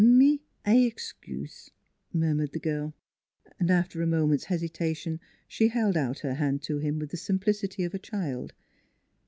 [0.01, 1.69] "Me I ex cuse,"
[2.11, 2.95] murmured the girl.
[3.69, 7.93] After a moment's hesitation she held out her hand to him with the simplicity of
[7.93, 8.51] a child.